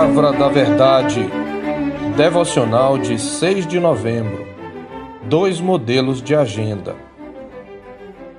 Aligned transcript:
Palavra 0.00 0.32
da 0.32 0.48
Verdade, 0.48 1.28
devocional 2.16 2.96
de 2.96 3.18
6 3.18 3.66
de 3.66 3.78
novembro. 3.78 4.46
Dois 5.24 5.60
modelos 5.60 6.22
de 6.22 6.34
agenda. 6.34 6.96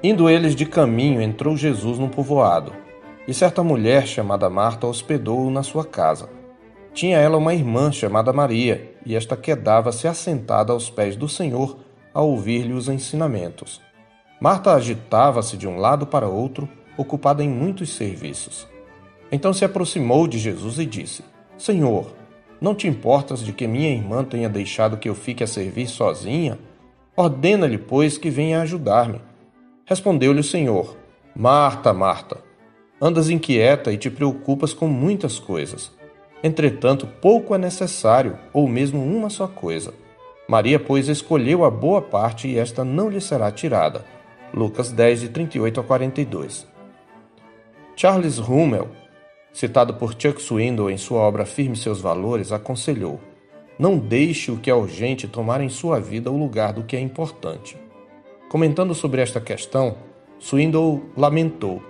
Indo 0.02 0.28
eles 0.28 0.56
de 0.56 0.66
caminho, 0.66 1.22
entrou 1.22 1.56
Jesus 1.56 2.00
num 2.00 2.10
povoado, 2.10 2.74
e 3.28 3.34
certa 3.34 3.62
mulher 3.62 4.08
chamada 4.08 4.50
Marta 4.50 4.88
hospedou-o 4.88 5.52
na 5.52 5.62
sua 5.62 5.86
casa. 5.86 6.30
Tinha 6.96 7.20
ela 7.20 7.38
uma 7.38 7.54
irmã 7.54 7.92
chamada 7.92 8.34
Maria, 8.34 8.96
e 9.06 9.16
esta 9.16 9.38
quedava-se 9.38 10.08
assentada 10.08 10.74
aos 10.74 10.90
pés 10.90 11.16
do 11.16 11.30
Senhor 11.30 11.78
a 12.12 12.24
ouvir-lhe 12.24 12.74
os 12.74 12.90
ensinamentos. 12.90 13.80
Marta 14.42 14.74
agitava-se 14.74 15.56
de 15.58 15.68
um 15.68 15.78
lado 15.78 16.08
para 16.08 16.28
outro, 16.28 16.68
ocupada 16.98 17.44
em 17.44 17.50
muitos 17.50 17.92
serviços. 17.94 18.68
Então 19.32 19.54
se 19.54 19.64
aproximou 19.64 20.28
de 20.28 20.40
Jesus 20.40 20.80
e 20.80 20.88
disse: 20.88 21.24
Senhor, 21.62 22.08
não 22.60 22.74
te 22.74 22.88
importas 22.88 23.46
de 23.46 23.54
que 23.54 23.68
minha 23.68 23.92
irmã 23.92 24.24
tenha 24.24 24.50
deixado 24.50 24.98
que 24.98 25.08
eu 25.08 25.14
fique 25.14 25.44
a 25.44 25.48
servir 25.48 25.86
sozinha? 25.86 26.58
Ordena-lhe, 27.16 27.78
pois, 27.78 28.18
que 28.18 28.32
venha 28.32 28.62
ajudar-me. 28.62 29.22
Respondeu-lhe 29.86 30.40
o 30.40 30.44
Senhor: 30.44 30.98
Marta, 31.36 31.94
Marta, 31.94 32.40
andas 33.00 33.30
inquieta 33.30 33.94
e 33.94 33.98
te 33.98 34.10
preocupas 34.10 34.74
com 34.74 34.88
muitas 34.88 35.38
coisas. 35.38 35.92
Entretanto, 36.44 37.06
pouco 37.06 37.54
é 37.54 37.60
necessário, 37.60 38.40
ou 38.52 38.68
mesmo 38.68 39.00
uma 39.00 39.30
só 39.30 39.46
coisa. 39.48 39.94
Maria, 40.48 40.80
pois, 40.80 41.10
escolheu 41.10 41.64
a 41.64 41.70
boa 41.70 42.02
parte 42.02 42.48
e 42.48 42.58
esta 42.58 42.84
não 42.84 43.08
lhe 43.08 43.22
será 43.22 43.52
tirada. 43.52 44.04
Lucas 44.52 44.92
10, 44.92 45.20
de 45.22 45.30
38 45.30 45.80
a 45.80 45.84
42. 45.84 46.66
Charles 47.96 48.40
Rummel 48.40 48.90
citado 49.54 49.96
por 49.96 50.14
Chuck 50.14 50.42
Swindoll 50.42 50.92
em 50.92 50.98
sua 50.98 51.22
obra 51.22 51.46
Firme 51.46 51.76
Seus 51.76 52.02
Valores, 52.02 52.52
aconselhou: 52.52 53.20
Não 53.78 53.98
deixe 53.98 54.52
o 54.52 54.58
que 54.58 54.70
é 54.70 54.76
urgente 54.76 55.28
tomar 55.28 55.62
em 55.62 55.70
sua 55.70 56.00
vida 56.00 56.32
o 56.32 56.38
lugar 56.38 56.74
do 56.74 56.84
que 56.84 56.96
é 56.96 57.00
importante. 57.00 57.78
Comentando 58.50 58.94
sobre 58.94 59.22
esta 59.22 59.40
questão, 59.40 59.96
Swindoll 60.40 61.04
lamentou: 61.16 61.82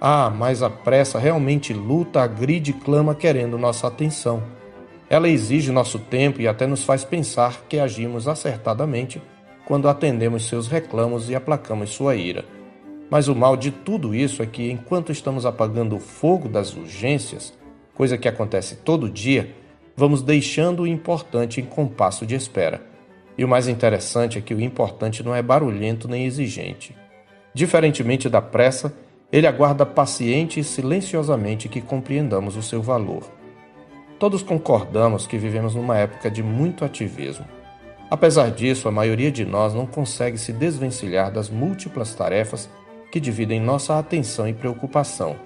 Ah, 0.00 0.30
mas 0.30 0.62
a 0.62 0.70
pressa 0.70 1.18
realmente 1.18 1.72
luta, 1.72 2.22
agride 2.22 2.70
e 2.70 2.74
clama 2.74 3.14
querendo 3.14 3.58
nossa 3.58 3.86
atenção. 3.86 4.42
Ela 5.08 5.28
exige 5.28 5.70
nosso 5.70 5.98
tempo 5.98 6.40
e 6.40 6.48
até 6.48 6.66
nos 6.66 6.82
faz 6.82 7.04
pensar 7.04 7.62
que 7.68 7.78
agimos 7.78 8.26
acertadamente 8.26 9.20
quando 9.64 9.88
atendemos 9.88 10.46
seus 10.46 10.68
reclamos 10.68 11.30
e 11.30 11.34
aplacamos 11.34 11.90
sua 11.90 12.16
ira. 12.16 12.44
Mas 13.10 13.28
o 13.28 13.34
mal 13.34 13.56
de 13.56 13.70
tudo 13.70 14.14
isso 14.14 14.42
é 14.42 14.46
que, 14.46 14.70
enquanto 14.70 15.12
estamos 15.12 15.44
apagando 15.46 15.96
o 15.96 16.00
fogo 16.00 16.48
das 16.48 16.74
urgências, 16.74 17.52
coisa 17.94 18.18
que 18.18 18.28
acontece 18.28 18.76
todo 18.76 19.10
dia, 19.10 19.54
vamos 19.96 20.22
deixando 20.22 20.82
o 20.82 20.86
importante 20.86 21.60
em 21.60 21.64
compasso 21.64 22.26
de 22.26 22.34
espera. 22.34 22.82
E 23.36 23.44
o 23.44 23.48
mais 23.48 23.68
interessante 23.68 24.38
é 24.38 24.40
que 24.40 24.54
o 24.54 24.60
importante 24.60 25.22
não 25.22 25.34
é 25.34 25.42
barulhento 25.42 26.08
nem 26.08 26.24
exigente. 26.24 26.96
Diferentemente 27.52 28.28
da 28.28 28.40
pressa, 28.40 28.92
ele 29.30 29.46
aguarda 29.46 29.84
paciente 29.84 30.60
e 30.60 30.64
silenciosamente 30.64 31.68
que 31.68 31.80
compreendamos 31.80 32.56
o 32.56 32.62
seu 32.62 32.80
valor. 32.80 33.28
Todos 34.18 34.42
concordamos 34.42 35.26
que 35.26 35.36
vivemos 35.36 35.74
numa 35.74 35.98
época 35.98 36.30
de 36.30 36.42
muito 36.42 36.84
ativismo. 36.84 37.44
Apesar 38.10 38.50
disso, 38.50 38.86
a 38.86 38.92
maioria 38.92 39.30
de 39.30 39.44
nós 39.44 39.74
não 39.74 39.86
consegue 39.86 40.38
se 40.38 40.52
desvencilhar 40.52 41.32
das 41.32 41.50
múltiplas 41.50 42.14
tarefas 42.14 42.70
que 43.14 43.20
dividem 43.20 43.60
nossa 43.60 43.96
atenção 43.96 44.48
e 44.48 44.52
preocupação. 44.52 45.36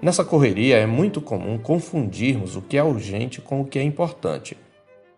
Nessa 0.00 0.24
correria 0.24 0.78
é 0.78 0.86
muito 0.86 1.20
comum 1.20 1.58
confundirmos 1.58 2.56
o 2.56 2.62
que 2.62 2.78
é 2.78 2.82
urgente 2.82 3.42
com 3.42 3.60
o 3.60 3.64
que 3.66 3.78
é 3.78 3.82
importante. 3.82 4.56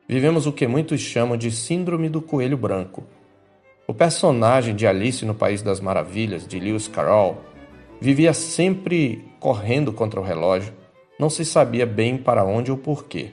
Vivemos 0.08 0.48
o 0.48 0.52
que 0.52 0.66
muitos 0.66 1.00
chamam 1.00 1.36
de 1.36 1.48
Síndrome 1.52 2.08
do 2.08 2.20
Coelho 2.20 2.56
Branco. 2.56 3.04
O 3.86 3.94
personagem 3.94 4.74
de 4.74 4.84
Alice 4.84 5.24
no 5.24 5.32
País 5.32 5.62
das 5.62 5.78
Maravilhas, 5.78 6.44
de 6.44 6.58
Lewis 6.58 6.88
Carroll, 6.88 7.38
vivia 8.00 8.34
sempre 8.34 9.24
correndo 9.38 9.92
contra 9.92 10.18
o 10.18 10.24
relógio, 10.24 10.74
não 11.20 11.30
se 11.30 11.44
sabia 11.44 11.86
bem 11.86 12.16
para 12.18 12.44
onde 12.44 12.72
ou 12.72 12.76
porquê. 12.76 13.30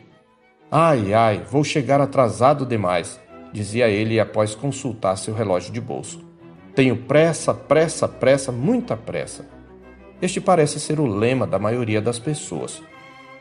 Ai, 0.70 1.12
ai, 1.12 1.42
vou 1.50 1.64
chegar 1.64 2.00
atrasado 2.00 2.68
demais, 2.68 3.20
dizia 3.52 3.90
ele 3.90 4.20
após 4.20 4.54
consultar 4.54 5.16
seu 5.16 5.34
relógio 5.34 5.74
de 5.74 5.82
bolso. 5.82 6.27
Tenho 6.78 6.96
pressa, 6.96 7.56
pressa, 7.56 8.08
pressa, 8.08 8.52
muita 8.52 8.96
pressa. 8.96 9.44
Este 10.22 10.40
parece 10.40 10.80
ser 10.80 11.00
o 11.00 11.08
lema 11.08 11.48
da 11.48 11.58
maioria 11.58 12.00
das 12.00 12.20
pessoas. 12.20 12.84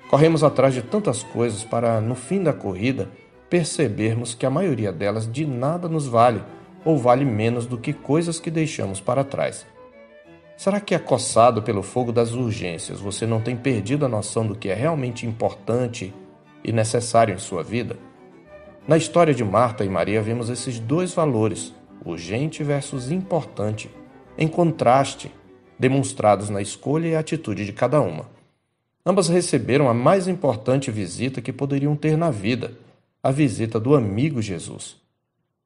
Corremos 0.09 0.43
atrás 0.43 0.73
de 0.73 0.81
tantas 0.81 1.23
coisas 1.23 1.63
para, 1.63 2.01
no 2.01 2.15
fim 2.15 2.43
da 2.43 2.55
corrida, 2.55 3.11
percebermos 3.51 4.33
que 4.35 4.47
a 4.47 4.51
maioria 4.51 4.91
delas 4.91 5.31
de 5.31 5.45
nada 5.45 5.87
nos 5.87 6.07
vale 6.07 6.43
ou 6.83 6.97
vale 6.97 7.27
menos 7.27 7.67
do 7.67 7.77
que 7.77 7.93
coisas 7.93 8.41
que 8.41 8.51
deixamos 8.51 9.03
para 9.03 9.23
trás. 9.23 9.67
Será 10.57 10.81
que, 10.81 10.95
acossado 10.95 11.63
pelo 11.63 11.83
fogo 11.83 12.13
das 12.13 12.33
urgências, 12.33 13.01
você 13.01 13.27
não 13.27 13.43
tem 13.43 13.55
perdido 13.55 14.07
a 14.07 14.09
noção 14.09 14.47
do 14.47 14.57
que 14.57 14.71
é 14.71 14.75
realmente 14.75 15.27
importante 15.27 16.15
e 16.65 16.73
necessário 16.73 17.35
em 17.35 17.39
sua 17.39 17.63
vida? 17.63 17.99
Na 18.89 18.97
história 18.97 19.35
de 19.35 19.45
Marta 19.45 19.85
e 19.85 19.91
Maria 19.91 20.23
vemos 20.23 20.49
esses 20.49 20.79
dois 20.79 21.13
valores 21.13 21.75
urgente 22.07 22.63
versus 22.63 23.11
importante, 23.11 23.91
em 24.39 24.49
contraste, 24.49 25.31
demonstrados 25.79 26.49
na 26.49 26.63
escolha 26.63 27.09
e 27.09 27.17
atitude 27.17 27.65
de 27.65 27.73
cada 27.73 28.01
uma. 28.01 28.27
Ambas 29.05 29.29
receberam 29.29 29.89
a 29.89 29.95
mais 29.95 30.27
importante 30.27 30.91
visita 30.91 31.41
que 31.41 31.53
poderiam 31.53 31.95
ter 31.95 32.17
na 32.17 32.31
vida, 32.31 32.77
a 33.23 33.31
visita 33.31 33.79
do 33.79 33.95
amigo 33.95 34.43
Jesus. 34.43 34.97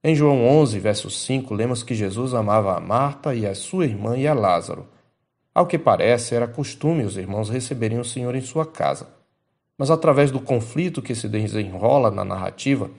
Em 0.02 0.14
João 0.14 0.46
11, 0.46 0.78
verso 0.78 1.10
5, 1.10 1.52
lemos 1.54 1.82
que 1.82 1.94
Jesus 1.94 2.32
amava 2.32 2.76
a 2.76 2.80
Marta 2.80 3.34
e 3.34 3.46
a 3.46 3.54
sua 3.54 3.84
irmã 3.84 4.16
e 4.16 4.26
a 4.26 4.32
Lázaro. 4.32 4.86
Ao 5.54 5.66
que 5.66 5.78
parece, 5.78 6.34
era 6.34 6.48
costume 6.48 7.04
os 7.04 7.16
irmãos 7.16 7.50
receberem 7.50 7.98
o 7.98 8.04
Senhor 8.04 8.34
em 8.34 8.40
sua 8.40 8.64
casa. 8.64 9.08
Mas 9.76 9.90
através 9.90 10.30
do 10.30 10.40
conflito 10.40 11.02
que 11.02 11.14
se 11.14 11.28
desenrola 11.28 12.10
na 12.10 12.24
narrativa, 12.24 12.90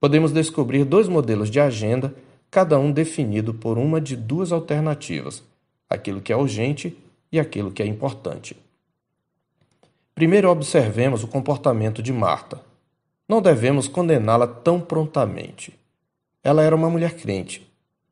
podemos 0.00 0.32
descobrir 0.32 0.84
dois 0.84 1.08
modelos 1.08 1.50
de 1.50 1.58
agenda 1.58 2.14
cada 2.54 2.78
um 2.78 2.92
definido 2.92 3.52
por 3.52 3.76
uma 3.76 4.00
de 4.00 4.14
duas 4.14 4.52
alternativas: 4.52 5.42
aquilo 5.90 6.20
que 6.20 6.32
é 6.32 6.36
urgente 6.36 6.96
e 7.32 7.40
aquilo 7.40 7.72
que 7.72 7.82
é 7.82 7.86
importante. 7.86 8.56
Primeiro, 10.14 10.48
observemos 10.48 11.24
o 11.24 11.26
comportamento 11.26 12.00
de 12.00 12.12
Marta. 12.12 12.60
Não 13.28 13.42
devemos 13.42 13.88
condená-la 13.88 14.46
tão 14.46 14.80
prontamente. 14.80 15.76
Ela 16.44 16.62
era 16.62 16.76
uma 16.76 16.88
mulher 16.88 17.16
crente. 17.16 17.68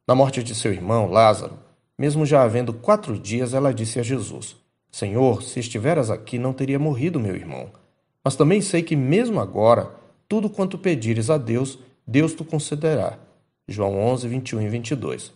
Na 0.09 0.13
morte 0.17 0.43
de 0.43 0.57
seu 0.57 0.73
irmão, 0.73 1.09
Lázaro, 1.09 1.57
mesmo 1.97 2.27
já 2.27 2.43
havendo 2.43 2.73
quatro 2.73 3.17
dias, 3.17 3.55
ela 3.55 3.73
disse 3.73 4.01
a 4.01 4.03
Jesus: 4.03 4.57
Senhor, 4.91 5.41
se 5.45 5.61
estiveras 5.61 6.11
aqui, 6.11 6.37
não 6.37 6.53
teria 6.53 6.81
morrido 6.81 7.21
meu 7.21 7.37
irmão. 7.37 7.71
Mas 8.25 8.35
também 8.35 8.61
sei 8.61 8.83
que, 8.83 8.97
mesmo 8.97 9.39
agora, 9.39 9.95
tudo 10.29 10.51
quanto 10.51 10.77
pedires 10.77 11.31
a 11.31 11.39
Deus, 11.39 11.79
Deus 12.05 12.35
te 12.35 12.43
concederá. 12.43 13.17
João 13.73 13.99
11, 13.99 14.29
21 14.29 14.63
e 14.63 14.69
22. 14.69 15.33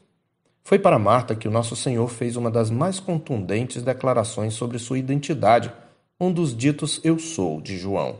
Foi 0.62 0.78
para 0.78 0.98
Marta 0.98 1.34
que 1.34 1.48
o 1.48 1.50
nosso 1.50 1.74
Senhor 1.74 2.08
fez 2.08 2.36
uma 2.36 2.50
das 2.50 2.70
mais 2.70 3.00
contundentes 3.00 3.82
declarações 3.82 4.54
sobre 4.54 4.78
sua 4.78 4.98
identidade, 4.98 5.72
um 6.20 6.32
dos 6.32 6.56
ditos 6.56 7.00
Eu 7.02 7.18
sou 7.18 7.60
de 7.60 7.78
João. 7.78 8.16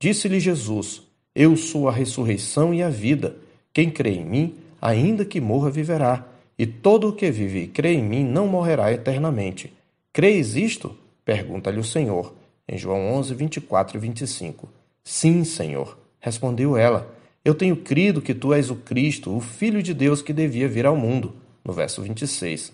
Disse-lhe 0.00 0.40
Jesus: 0.40 1.02
Eu 1.34 1.56
sou 1.56 1.88
a 1.88 1.92
ressurreição 1.92 2.72
e 2.72 2.82
a 2.82 2.88
vida. 2.88 3.36
Quem 3.72 3.90
crê 3.90 4.10
em 4.10 4.24
mim, 4.24 4.54
ainda 4.80 5.24
que 5.24 5.40
morra, 5.40 5.70
viverá. 5.70 6.26
E 6.58 6.66
todo 6.66 7.08
o 7.08 7.12
que 7.12 7.30
vive 7.30 7.62
e 7.62 7.68
crê 7.68 7.94
em 7.94 8.02
mim 8.02 8.24
não 8.24 8.46
morrerá 8.46 8.92
eternamente. 8.92 9.72
Creis 10.12 10.54
isto? 10.54 10.96
Pergunta-lhe 11.24 11.80
o 11.80 11.84
Senhor, 11.84 12.34
em 12.68 12.76
João 12.76 13.12
11, 13.14 13.34
24 13.34 13.96
e 13.96 14.00
25. 14.00 14.68
Sim, 15.02 15.42
Senhor, 15.44 15.98
respondeu 16.20 16.76
ela. 16.76 17.12
Eu 17.44 17.56
tenho 17.56 17.74
crido 17.74 18.22
que 18.22 18.34
tu 18.34 18.54
és 18.54 18.70
o 18.70 18.76
Cristo, 18.76 19.36
o 19.36 19.40
Filho 19.40 19.82
de 19.82 19.92
Deus 19.92 20.22
que 20.22 20.32
devia 20.32 20.68
vir 20.68 20.86
ao 20.86 20.96
mundo. 20.96 21.34
No 21.64 21.72
verso 21.72 22.00
26. 22.00 22.72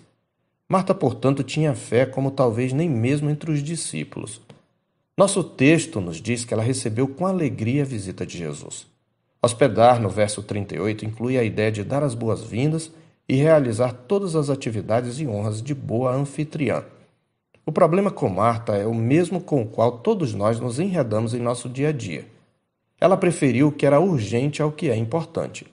Marta, 0.68 0.94
portanto, 0.94 1.42
tinha 1.42 1.74
fé 1.74 2.04
como 2.04 2.30
talvez 2.30 2.74
nem 2.74 2.86
mesmo 2.86 3.30
entre 3.30 3.50
os 3.50 3.62
discípulos. 3.62 4.42
Nosso 5.16 5.42
texto 5.42 6.02
nos 6.02 6.20
diz 6.20 6.44
que 6.44 6.52
ela 6.52 6.62
recebeu 6.62 7.08
com 7.08 7.26
alegria 7.26 7.82
a 7.82 7.86
visita 7.86 8.26
de 8.26 8.36
Jesus. 8.36 8.86
Hospedar, 9.40 10.02
no 10.02 10.10
verso 10.10 10.42
38, 10.42 11.06
inclui 11.06 11.38
a 11.38 11.44
ideia 11.44 11.72
de 11.72 11.82
dar 11.82 12.02
as 12.02 12.14
boas-vindas 12.14 12.92
e 13.26 13.36
realizar 13.36 13.92
todas 13.92 14.36
as 14.36 14.50
atividades 14.50 15.18
e 15.18 15.26
honras 15.26 15.62
de 15.62 15.74
boa 15.74 16.14
anfitriã. 16.14 16.84
O 17.64 17.72
problema 17.72 18.10
com 18.10 18.28
Marta 18.28 18.76
é 18.76 18.86
o 18.86 18.94
mesmo 18.94 19.40
com 19.40 19.62
o 19.62 19.66
qual 19.66 19.92
todos 19.92 20.34
nós 20.34 20.60
nos 20.60 20.78
enredamos 20.78 21.32
em 21.32 21.40
nosso 21.40 21.70
dia 21.70 21.88
a 21.88 21.92
dia 21.92 22.26
ela 23.00 23.16
preferiu 23.16 23.68
o 23.68 23.72
que 23.72 23.86
era 23.86 24.00
urgente 24.00 24.60
ao 24.60 24.72
que 24.72 24.90
é 24.90 24.96
importante. 24.96 25.66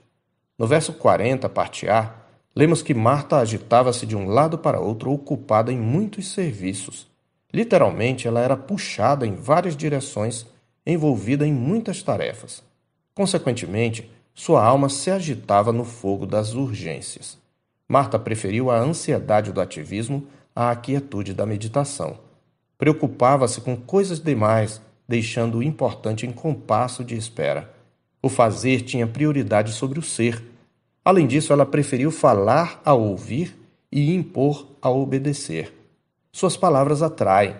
No 0.58 0.66
verso 0.66 0.92
40, 0.92 1.48
parte 1.48 1.88
A, 1.88 2.14
lemos 2.54 2.82
que 2.82 2.94
Marta 2.94 3.36
agitava-se 3.36 4.06
de 4.06 4.16
um 4.16 4.28
lado 4.28 4.56
para 4.56 4.80
outro, 4.80 5.12
ocupada 5.12 5.72
em 5.72 5.78
muitos 5.78 6.32
serviços. 6.32 7.06
Literalmente, 7.52 8.26
ela 8.26 8.40
era 8.40 8.56
puxada 8.56 9.26
em 9.26 9.34
várias 9.34 9.76
direções 9.76 10.46
envolvida 10.86 11.46
em 11.46 11.52
muitas 11.52 12.02
tarefas. 12.02 12.62
Consequentemente, 13.14 14.10
sua 14.34 14.64
alma 14.64 14.88
se 14.88 15.10
agitava 15.10 15.72
no 15.72 15.84
fogo 15.84 16.26
das 16.26 16.54
urgências. 16.54 17.38
Marta 17.88 18.18
preferiu 18.18 18.70
a 18.70 18.78
ansiedade 18.78 19.52
do 19.52 19.60
ativismo 19.60 20.26
à 20.54 20.74
quietude 20.76 21.32
da 21.32 21.46
meditação. 21.46 22.18
Preocupava-se 22.78 23.60
com 23.60 23.76
coisas 23.76 24.20
demais, 24.20 24.80
deixando 25.08 25.58
o 25.58 25.62
importante 25.62 26.26
em 26.26 26.32
compasso 26.32 27.04
de 27.04 27.16
espera. 27.16 27.72
O 28.22 28.28
fazer 28.28 28.82
tinha 28.82 29.06
prioridade 29.06 29.72
sobre 29.72 29.98
o 29.98 30.02
ser. 30.02 30.42
Além 31.04 31.26
disso, 31.26 31.52
ela 31.52 31.64
preferiu 31.64 32.10
falar 32.10 32.80
a 32.84 32.92
ouvir 32.94 33.56
e 33.92 34.14
impor 34.14 34.66
a 34.82 34.90
obedecer. 34.90 35.72
Suas 36.32 36.56
palavras 36.56 37.02
atraem. 37.02 37.54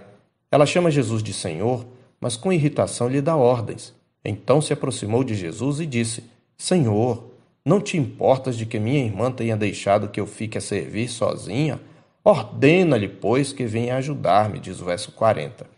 Ela 0.51 0.67
chama 0.67 0.91
Jesus 0.91 1.23
de 1.23 1.33
Senhor, 1.33 1.87
mas 2.21 2.37
com 2.37 2.53
irritação 2.53 3.09
lhe 3.09 3.21
dá 3.21 3.37
ordens. 3.37 3.95
Então 4.25 4.61
se 4.61 4.73
aproximou 4.73 5.23
de 5.23 5.35
Jesus 5.35 5.81
e 5.81 5.87
disse: 5.87 6.25
Senhor, 6.59 7.25
não 7.65 7.81
te 7.81 7.97
importas 7.97 8.57
de 8.57 8.67
que 8.67 8.79
minha 8.79 9.05
irmã 9.05 9.31
tenha 9.31 9.57
deixado 9.57 10.09
que 10.09 10.21
eu 10.21 10.27
fique 10.27 10.59
a 10.59 10.61
servir 10.61 11.09
sozinha? 11.09 11.81
Ordena-lhe, 12.25 13.09
pois, 13.09 13.53
que 13.53 13.67
venha 13.67 13.97
ajudar-me, 13.97 14.59
diz 14.59 14.81
o 14.81 14.85
verso 14.85 15.13
40. 15.13 15.76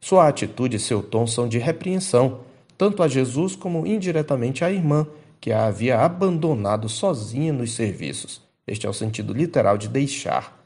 Sua 0.00 0.28
atitude 0.28 0.76
e 0.76 0.80
seu 0.80 1.02
tom 1.02 1.26
são 1.26 1.46
de 1.46 1.58
repreensão, 1.58 2.40
tanto 2.78 3.02
a 3.02 3.08
Jesus 3.08 3.54
como 3.54 3.86
indiretamente 3.86 4.64
à 4.64 4.70
irmã, 4.70 5.06
que 5.40 5.52
a 5.52 5.66
havia 5.66 6.00
abandonado 6.00 6.88
sozinha 6.88 7.52
nos 7.52 7.74
serviços. 7.74 8.40
Este 8.66 8.86
é 8.86 8.90
o 8.90 8.94
sentido 8.94 9.32
literal 9.32 9.76
de 9.76 9.88
deixar. 9.88 10.58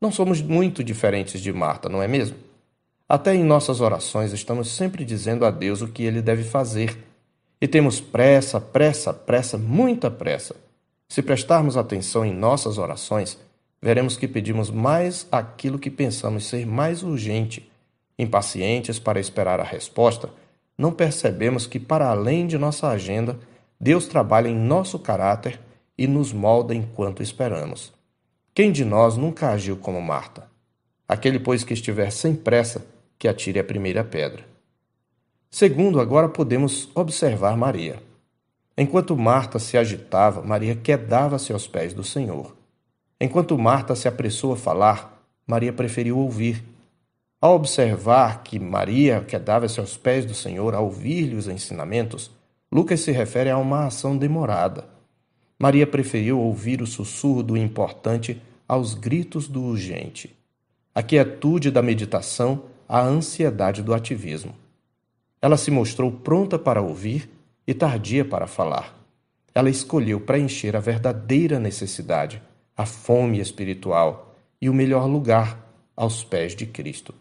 Não 0.00 0.12
somos 0.12 0.40
muito 0.40 0.82
diferentes 0.84 1.40
de 1.40 1.52
Marta, 1.52 1.88
não 1.88 2.02
é 2.02 2.08
mesmo? 2.08 2.36
Até 3.08 3.34
em 3.34 3.42
nossas 3.42 3.80
orações 3.80 4.32
estamos 4.32 4.68
sempre 4.70 5.04
dizendo 5.04 5.44
a 5.44 5.50
Deus 5.50 5.82
o 5.82 5.88
que 5.88 6.04
ele 6.04 6.22
deve 6.22 6.44
fazer. 6.44 6.96
E 7.60 7.68
temos 7.68 8.00
pressa, 8.00 8.60
pressa, 8.60 9.12
pressa, 9.12 9.58
muita 9.58 10.10
pressa. 10.10 10.54
Se 11.08 11.20
prestarmos 11.20 11.76
atenção 11.76 12.24
em 12.24 12.32
nossas 12.32 12.78
orações, 12.78 13.36
veremos 13.82 14.16
que 14.16 14.28
pedimos 14.28 14.70
mais 14.70 15.26
aquilo 15.30 15.78
que 15.78 15.90
pensamos 15.90 16.46
ser 16.46 16.66
mais 16.66 17.02
urgente. 17.02 17.69
Impacientes 18.20 18.98
para 18.98 19.18
esperar 19.18 19.60
a 19.60 19.64
resposta, 19.64 20.28
não 20.76 20.92
percebemos 20.92 21.66
que, 21.66 21.80
para 21.80 22.10
além 22.10 22.46
de 22.46 22.58
nossa 22.58 22.88
agenda, 22.88 23.38
Deus 23.80 24.06
trabalha 24.06 24.46
em 24.46 24.54
nosso 24.54 24.98
caráter 24.98 25.58
e 25.96 26.06
nos 26.06 26.30
molda 26.30 26.74
enquanto 26.74 27.22
esperamos. 27.22 27.94
Quem 28.52 28.70
de 28.70 28.84
nós 28.84 29.16
nunca 29.16 29.48
agiu 29.48 29.78
como 29.78 30.02
Marta? 30.02 30.46
Aquele, 31.08 31.40
pois, 31.40 31.64
que 31.64 31.72
estiver 31.72 32.10
sem 32.10 32.34
pressa, 32.34 32.84
que 33.18 33.26
atire 33.26 33.58
a 33.58 33.64
primeira 33.64 34.04
pedra. 34.04 34.44
Segundo, 35.50 35.98
agora 35.98 36.28
podemos 36.28 36.90
observar 36.94 37.56
Maria. 37.56 38.02
Enquanto 38.76 39.16
Marta 39.16 39.58
se 39.58 39.78
agitava, 39.78 40.42
Maria 40.42 40.76
quedava-se 40.76 41.54
aos 41.54 41.66
pés 41.66 41.94
do 41.94 42.04
Senhor. 42.04 42.54
Enquanto 43.18 43.56
Marta 43.56 43.96
se 43.96 44.06
apressou 44.06 44.52
a 44.52 44.56
falar, 44.58 45.24
Maria 45.46 45.72
preferiu 45.72 46.18
ouvir. 46.18 46.62
Ao 47.42 47.54
observar 47.54 48.42
que 48.42 48.58
Maria 48.58 49.22
quedava-se 49.22 49.80
aos 49.80 49.96
pés 49.96 50.26
do 50.26 50.34
Senhor 50.34 50.74
a 50.74 50.80
ouvir-lhe 50.80 51.36
os 51.36 51.48
ensinamentos, 51.48 52.30
Lucas 52.70 53.00
se 53.00 53.12
refere 53.12 53.48
a 53.48 53.56
uma 53.56 53.86
ação 53.86 54.14
demorada. 54.14 54.84
Maria 55.58 55.86
preferiu 55.86 56.38
ouvir 56.38 56.82
o 56.82 56.86
sussurro 56.86 57.42
do 57.42 57.56
importante 57.56 58.42
aos 58.68 58.92
gritos 58.92 59.48
do 59.48 59.62
urgente. 59.62 60.36
A 60.94 61.02
quietude 61.02 61.70
da 61.70 61.80
meditação, 61.80 62.64
a 62.86 63.00
ansiedade 63.00 63.82
do 63.82 63.94
ativismo. 63.94 64.54
Ela 65.40 65.56
se 65.56 65.70
mostrou 65.70 66.12
pronta 66.12 66.58
para 66.58 66.82
ouvir 66.82 67.30
e 67.66 67.72
tardia 67.72 68.22
para 68.22 68.46
falar. 68.46 68.94
Ela 69.54 69.70
escolheu 69.70 70.20
preencher 70.20 70.76
a 70.76 70.80
verdadeira 70.80 71.58
necessidade, 71.58 72.42
a 72.76 72.84
fome 72.84 73.40
espiritual 73.40 74.34
e 74.60 74.68
o 74.68 74.74
melhor 74.74 75.06
lugar 75.06 75.58
aos 75.96 76.22
pés 76.22 76.54
de 76.54 76.66
Cristo. 76.66 77.14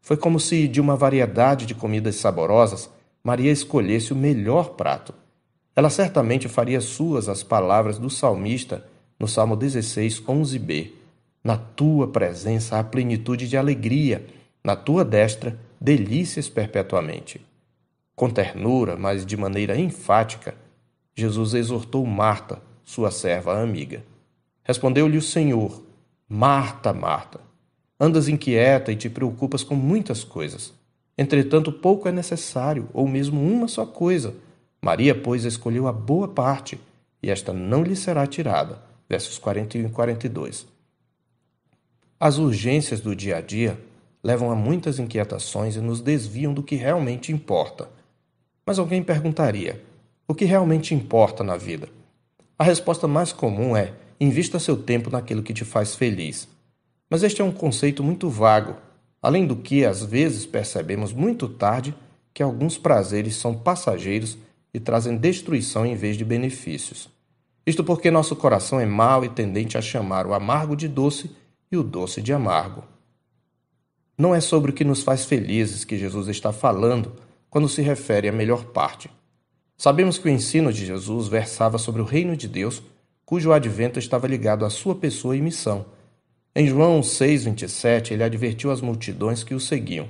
Foi 0.00 0.16
como 0.16 0.40
se, 0.40 0.66
de 0.66 0.80
uma 0.80 0.96
variedade 0.96 1.66
de 1.66 1.74
comidas 1.74 2.16
saborosas, 2.16 2.90
Maria 3.22 3.52
escolhesse 3.52 4.12
o 4.12 4.16
melhor 4.16 4.70
prato. 4.70 5.14
Ela 5.76 5.90
certamente 5.90 6.48
faria 6.48 6.80
suas 6.80 7.28
as 7.28 7.42
palavras 7.42 7.98
do 7.98 8.10
salmista 8.10 8.84
no 9.18 9.28
Salmo 9.28 9.54
16, 9.54 10.22
11b. 10.22 10.92
Na 11.44 11.56
tua 11.56 12.08
presença 12.08 12.78
há 12.78 12.84
plenitude 12.84 13.48
de 13.48 13.56
alegria, 13.56 14.26
na 14.64 14.74
tua 14.74 15.04
destra, 15.04 15.58
delícias 15.80 16.48
perpetuamente. 16.48 17.40
Com 18.14 18.28
ternura, 18.28 18.96
mas 18.96 19.24
de 19.24 19.36
maneira 19.36 19.78
enfática, 19.78 20.54
Jesus 21.14 21.54
exortou 21.54 22.04
Marta, 22.06 22.62
sua 22.84 23.10
serva 23.10 23.60
amiga. 23.60 24.04
Respondeu-lhe 24.62 25.16
o 25.16 25.22
Senhor: 25.22 25.82
Marta, 26.28 26.92
Marta, 26.92 27.40
andas 28.00 28.28
inquieta 28.28 28.90
e 28.90 28.96
te 28.96 29.10
preocupas 29.10 29.62
com 29.62 29.74
muitas 29.74 30.24
coisas. 30.24 30.72
Entretanto, 31.18 31.70
pouco 31.70 32.08
é 32.08 32.12
necessário, 32.12 32.88
ou 32.94 33.06
mesmo 33.06 33.38
uma 33.40 33.68
só 33.68 33.84
coisa. 33.84 34.34
Maria, 34.80 35.14
pois, 35.14 35.44
escolheu 35.44 35.86
a 35.86 35.92
boa 35.92 36.26
parte, 36.26 36.80
e 37.22 37.30
esta 37.30 37.52
não 37.52 37.82
lhe 37.82 37.94
será 37.94 38.26
tirada. 38.26 38.78
Versos 39.06 39.38
41 39.38 39.86
e 39.86 39.90
42. 39.90 40.66
As 42.18 42.38
urgências 42.38 43.00
do 43.00 43.14
dia 43.14 43.36
a 43.36 43.40
dia 43.42 43.78
levam 44.22 44.50
a 44.50 44.54
muitas 44.54 44.98
inquietações 44.98 45.76
e 45.76 45.80
nos 45.80 46.00
desviam 46.00 46.54
do 46.54 46.62
que 46.62 46.76
realmente 46.76 47.32
importa. 47.32 47.88
Mas 48.64 48.78
alguém 48.78 49.02
perguntaria: 49.02 49.82
o 50.26 50.34
que 50.34 50.44
realmente 50.44 50.94
importa 50.94 51.42
na 51.42 51.56
vida? 51.56 51.88
A 52.58 52.64
resposta 52.64 53.08
mais 53.08 53.32
comum 53.32 53.76
é: 53.76 53.92
invista 54.20 54.58
seu 54.58 54.76
tempo 54.76 55.10
naquilo 55.10 55.42
que 55.42 55.52
te 55.52 55.64
faz 55.64 55.94
feliz. 55.94 56.48
Mas 57.10 57.24
este 57.24 57.42
é 57.42 57.44
um 57.44 57.50
conceito 57.50 58.04
muito 58.04 58.30
vago, 58.30 58.76
além 59.20 59.44
do 59.44 59.56
que 59.56 59.84
às 59.84 60.04
vezes 60.04 60.46
percebemos 60.46 61.12
muito 61.12 61.48
tarde 61.48 61.92
que 62.32 62.42
alguns 62.42 62.78
prazeres 62.78 63.34
são 63.34 63.52
passageiros 63.52 64.38
e 64.72 64.78
trazem 64.78 65.16
destruição 65.16 65.84
em 65.84 65.96
vez 65.96 66.16
de 66.16 66.24
benefícios. 66.24 67.10
Isto 67.66 67.82
porque 67.82 68.10
nosso 68.10 68.36
coração 68.36 68.80
é 68.80 68.86
mau 68.86 69.24
e 69.24 69.28
tendente 69.28 69.76
a 69.76 69.82
chamar 69.82 70.26
o 70.26 70.32
amargo 70.32 70.76
de 70.76 70.88
doce 70.88 71.30
e 71.70 71.76
o 71.76 71.82
doce 71.82 72.22
de 72.22 72.32
amargo. 72.32 72.84
Não 74.16 74.34
é 74.34 74.40
sobre 74.40 74.70
o 74.70 74.74
que 74.74 74.84
nos 74.84 75.02
faz 75.02 75.24
felizes 75.24 75.84
que 75.84 75.98
Jesus 75.98 76.28
está 76.28 76.52
falando 76.52 77.12
quando 77.48 77.68
se 77.68 77.82
refere 77.82 78.28
à 78.28 78.32
melhor 78.32 78.66
parte. 78.66 79.10
Sabemos 79.76 80.18
que 80.18 80.28
o 80.28 80.30
ensino 80.30 80.72
de 80.72 80.86
Jesus 80.86 81.26
versava 81.26 81.78
sobre 81.78 82.02
o 82.02 82.04
reino 82.04 82.36
de 82.36 82.46
Deus 82.46 82.82
cujo 83.24 83.52
advento 83.52 83.98
estava 83.98 84.26
ligado 84.26 84.64
à 84.64 84.70
sua 84.70 84.94
pessoa 84.94 85.36
e 85.36 85.40
missão. 85.40 85.86
Em 86.52 86.66
João 86.66 87.00
6,27, 87.00 88.10
ele 88.10 88.24
advertiu 88.24 88.72
as 88.72 88.80
multidões 88.80 89.44
que 89.44 89.54
o 89.54 89.60
seguiam: 89.60 90.08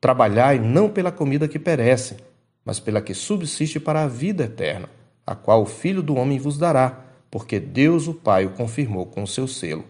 Trabalhai 0.00 0.56
não 0.56 0.88
pela 0.88 1.10
comida 1.10 1.48
que 1.48 1.58
perece, 1.58 2.16
mas 2.64 2.78
pela 2.78 3.02
que 3.02 3.12
subsiste 3.12 3.80
para 3.80 4.02
a 4.02 4.06
vida 4.06 4.44
eterna, 4.44 4.88
a 5.26 5.34
qual 5.34 5.62
o 5.62 5.66
Filho 5.66 6.00
do 6.00 6.14
Homem 6.14 6.38
vos 6.38 6.56
dará, 6.56 7.04
porque 7.28 7.58
Deus 7.58 8.06
o 8.06 8.14
Pai 8.14 8.46
o 8.46 8.50
confirmou 8.50 9.04
com 9.04 9.24
o 9.24 9.26
seu 9.26 9.48
selo. 9.48 9.84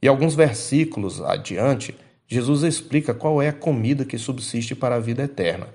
E 0.00 0.06
alguns 0.06 0.36
versículos 0.36 1.20
adiante, 1.20 1.96
Jesus 2.28 2.62
explica 2.62 3.12
qual 3.12 3.42
é 3.42 3.48
a 3.48 3.52
comida 3.52 4.04
que 4.04 4.18
subsiste 4.18 4.76
para 4.76 4.94
a 4.94 5.00
vida 5.00 5.24
eterna. 5.24 5.66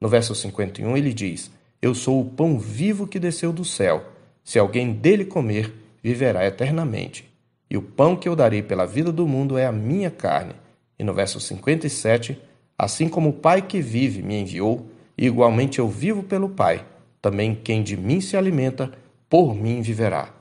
No 0.00 0.08
verso 0.08 0.34
51, 0.34 0.96
ele 0.96 1.12
diz: 1.12 1.50
Eu 1.82 1.94
sou 1.94 2.18
o 2.18 2.24
pão 2.24 2.58
vivo 2.58 3.06
que 3.06 3.18
desceu 3.18 3.52
do 3.52 3.64
céu. 3.64 4.06
Se 4.42 4.58
alguém 4.58 4.94
dele 4.94 5.26
comer, 5.26 5.70
viverá 6.02 6.46
eternamente. 6.46 7.35
E 7.70 7.76
o 7.76 7.82
pão 7.82 8.16
que 8.16 8.28
eu 8.28 8.36
darei 8.36 8.62
pela 8.62 8.86
vida 8.86 9.10
do 9.10 9.26
mundo 9.26 9.58
é 9.58 9.66
a 9.66 9.72
minha 9.72 10.10
carne. 10.10 10.54
E 10.98 11.04
no 11.04 11.12
verso 11.12 11.40
57, 11.40 12.40
assim 12.78 13.08
como 13.08 13.30
o 13.30 13.32
Pai 13.32 13.62
que 13.62 13.80
vive 13.80 14.22
me 14.22 14.40
enviou, 14.40 14.86
igualmente 15.16 15.78
eu 15.78 15.88
vivo 15.88 16.22
pelo 16.22 16.48
Pai, 16.48 16.84
também 17.20 17.54
quem 17.54 17.82
de 17.82 17.96
mim 17.96 18.20
se 18.20 18.36
alimenta, 18.36 18.92
por 19.28 19.54
mim 19.54 19.82
viverá. 19.82 20.32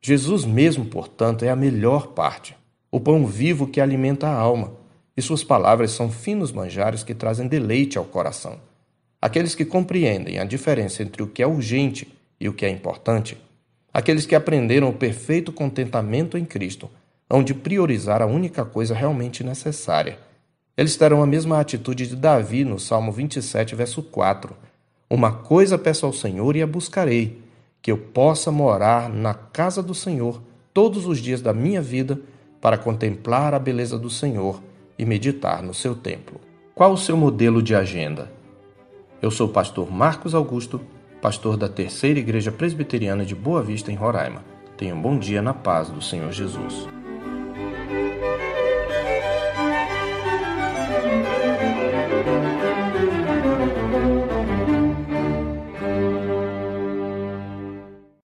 Jesus 0.00 0.44
mesmo, 0.44 0.84
portanto, 0.84 1.44
é 1.44 1.50
a 1.50 1.56
melhor 1.56 2.08
parte, 2.08 2.56
o 2.90 2.98
pão 2.98 3.24
vivo 3.24 3.68
que 3.68 3.80
alimenta 3.80 4.26
a 4.26 4.34
alma, 4.34 4.72
e 5.16 5.22
suas 5.22 5.44
palavras 5.44 5.92
são 5.92 6.10
finos 6.10 6.50
manjares 6.50 7.04
que 7.04 7.14
trazem 7.14 7.46
deleite 7.46 7.96
ao 7.96 8.04
coração. 8.04 8.58
Aqueles 9.20 9.54
que 9.54 9.64
compreendem 9.64 10.38
a 10.38 10.44
diferença 10.44 11.02
entre 11.02 11.22
o 11.22 11.28
que 11.28 11.42
é 11.42 11.46
urgente 11.46 12.12
e 12.40 12.48
o 12.48 12.52
que 12.52 12.66
é 12.66 12.68
importante, 12.68 13.38
aqueles 13.92 14.26
que 14.26 14.34
aprenderam 14.34 14.88
o 14.88 14.94
perfeito 14.94 15.52
contentamento 15.52 16.38
em 16.38 16.44
Cristo, 16.44 16.90
hão 17.28 17.42
de 17.42 17.54
priorizar 17.54 18.22
a 18.22 18.26
única 18.26 18.64
coisa 18.64 18.94
realmente 18.94 19.42
necessária. 19.42 20.18
Eles 20.76 20.96
terão 20.96 21.22
a 21.22 21.26
mesma 21.26 21.60
atitude 21.60 22.06
de 22.06 22.16
Davi 22.16 22.64
no 22.64 22.78
Salmo 22.78 23.12
27, 23.12 23.74
verso 23.74 24.02
4. 24.02 24.54
Uma 25.08 25.32
coisa 25.32 25.76
peço 25.76 26.06
ao 26.06 26.12
Senhor 26.12 26.56
e 26.56 26.62
a 26.62 26.66
buscarei, 26.66 27.42
que 27.82 27.90
eu 27.90 27.98
possa 27.98 28.50
morar 28.50 29.10
na 29.10 29.34
casa 29.34 29.82
do 29.82 29.94
Senhor 29.94 30.40
todos 30.72 31.06
os 31.06 31.18
dias 31.18 31.42
da 31.42 31.52
minha 31.52 31.82
vida 31.82 32.18
para 32.60 32.78
contemplar 32.78 33.52
a 33.52 33.58
beleza 33.58 33.98
do 33.98 34.08
Senhor 34.08 34.62
e 34.98 35.04
meditar 35.04 35.62
no 35.62 35.74
seu 35.74 35.94
templo. 35.94 36.40
Qual 36.74 36.92
o 36.92 36.98
seu 36.98 37.16
modelo 37.16 37.62
de 37.62 37.74
agenda? 37.74 38.30
Eu 39.20 39.30
sou 39.30 39.48
o 39.48 39.52
pastor 39.52 39.90
Marcos 39.90 40.34
Augusto, 40.34 40.80
pastor 41.22 41.56
da 41.56 41.68
Terceira 41.68 42.18
Igreja 42.18 42.50
Presbiteriana 42.50 43.24
de 43.24 43.32
Boa 43.32 43.62
Vista, 43.62 43.92
em 43.92 43.94
Roraima. 43.94 44.44
Tenha 44.76 44.92
um 44.92 45.00
bom 45.00 45.16
dia 45.16 45.40
na 45.40 45.54
paz 45.54 45.88
do 45.88 46.02
Senhor 46.02 46.32
Jesus. 46.32 46.88